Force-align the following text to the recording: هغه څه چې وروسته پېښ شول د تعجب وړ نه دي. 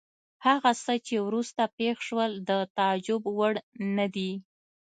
هغه 0.45 0.71
څه 0.83 0.93
چې 1.05 1.15
وروسته 1.27 1.61
پېښ 1.77 1.97
شول 2.07 2.31
د 2.49 2.51
تعجب 2.77 3.21
وړ 3.37 3.53
نه 3.97 4.05
دي. 4.15 4.31